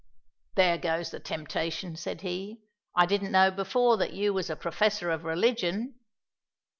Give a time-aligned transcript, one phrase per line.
[0.55, 2.63] "There goes the temptation," said he.
[2.95, 5.93] "I didn't know before that you was a professor of religion."